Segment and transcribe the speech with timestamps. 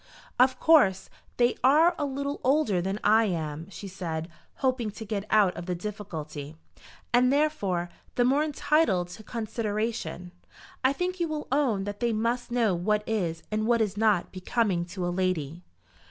[0.39, 5.25] "Of course, they are a little older than I am," she said, hoping to get
[5.29, 6.55] out of the difficulty.
[7.13, 10.31] "And therefore, the more entitled to consideration.
[10.83, 14.31] I think you will own that they must know what is, and what is not,
[14.31, 15.61] becoming to a lady."